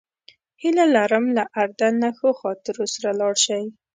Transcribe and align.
هیله 0.61 0.85
لرم 0.95 1.25
له 1.37 1.43
اردن 1.61 1.93
نه 2.03 2.09
ښو 2.17 2.29
خاطرو 2.39 2.85
سره 2.93 3.09
لاړ 3.19 3.33
شئ. 3.45 3.63